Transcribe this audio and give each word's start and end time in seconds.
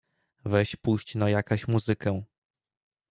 Weź 0.45 0.75
puść 0.75 1.15
no 1.15 1.27
jakaś 1.29 1.67
muzykę. 1.67 2.23